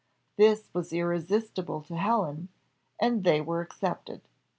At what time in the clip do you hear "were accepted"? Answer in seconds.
3.39-4.21